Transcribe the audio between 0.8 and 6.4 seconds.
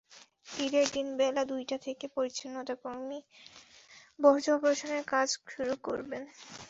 দিন বেলা দুইটা থেকেই পরিচ্ছন্নতাকর্মীরা বর্জ্য অপসারণের কাজ শুরু করবেন।